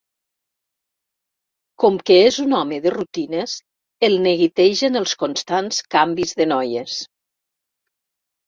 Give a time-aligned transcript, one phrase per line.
[1.83, 3.55] Com que és un home de rutines,
[4.09, 6.97] el neguitegen els constants canvis de noies.